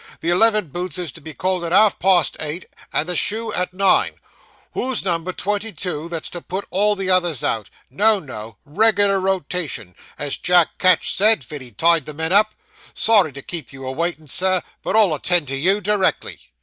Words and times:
The 0.21 0.31
eleven 0.31 0.69
boots 0.69 0.97
is 0.97 1.11
to 1.11 1.21
be 1.21 1.35
called 1.35 1.63
at 1.63 1.71
half 1.71 1.99
past 1.99 2.35
eight 2.39 2.65
and 2.91 3.07
the 3.07 3.15
shoe 3.15 3.53
at 3.53 3.71
nine. 3.71 4.15
Who's 4.73 5.05
number 5.05 5.31
twenty 5.31 5.71
two, 5.71 6.09
that's 6.09 6.31
to 6.31 6.41
put 6.41 6.65
all 6.71 6.95
the 6.95 7.11
others 7.11 7.43
out? 7.43 7.69
No, 7.87 8.17
no; 8.19 8.57
reg'lar 8.65 9.19
rotation, 9.19 9.95
as 10.17 10.37
Jack 10.37 10.79
Ketch 10.79 11.13
said, 11.13 11.43
ven 11.43 11.61
he 11.61 11.69
tied 11.71 12.07
the 12.07 12.15
men 12.15 12.33
up. 12.33 12.55
Sorry 12.95 13.31
to 13.31 13.43
keep 13.43 13.71
you 13.71 13.85
a 13.85 13.91
waitin', 13.91 14.27
Sir, 14.27 14.63
but 14.81 14.95
I'll 14.95 15.13
attend 15.13 15.47
to 15.49 15.55
you 15.55 15.81
directly. 15.81 16.51